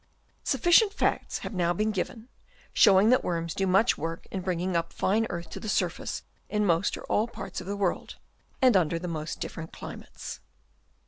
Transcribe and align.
Suffi 0.43 0.71
cient 0.71 0.91
facts 0.93 1.37
have 1.45 1.53
now 1.53 1.73
been 1.73 1.91
given, 1.91 2.27
showing 2.73 3.11
that 3.11 3.23
worms 3.23 3.53
do 3.53 3.67
much 3.67 3.99
work 3.99 4.25
in 4.31 4.41
bringing 4.41 4.75
up 4.75 4.91
fine 4.91 5.27
earth 5.29 5.51
to 5.51 5.59
the 5.59 5.69
surface 5.69 6.23
in 6.49 6.65
most 6.65 6.97
or 6.97 7.03
all 7.03 7.27
parts 7.27 7.61
of 7.61 7.67
the 7.67 7.77
world, 7.77 8.15
and 8.63 8.75
under 8.75 8.97
the 8.97 9.07
most 9.07 9.39
different 9.39 9.71
climates. 9.71 10.39